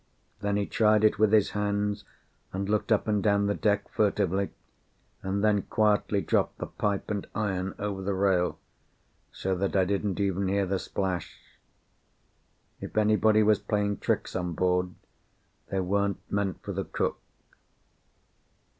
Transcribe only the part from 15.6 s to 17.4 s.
they weren't meant for the cook.